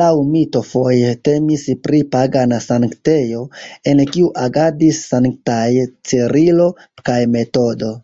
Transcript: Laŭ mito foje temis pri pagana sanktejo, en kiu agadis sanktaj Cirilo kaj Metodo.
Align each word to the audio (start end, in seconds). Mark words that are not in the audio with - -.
Laŭ 0.00 0.10
mito 0.34 0.62
foje 0.68 1.08
temis 1.30 1.64
pri 1.88 2.00
pagana 2.14 2.62
sanktejo, 2.68 3.42
en 3.94 4.04
kiu 4.14 4.32
agadis 4.48 5.04
sanktaj 5.12 5.70
Cirilo 6.10 6.74
kaj 7.10 7.20
Metodo. 7.38 7.94